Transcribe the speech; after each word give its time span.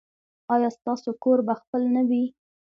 ایا 0.53 0.69
ستاسو 0.77 1.09
کور 1.23 1.39
به 1.47 1.53
خپل 1.61 1.81
نه 1.95 2.01
وي؟ 2.09 2.23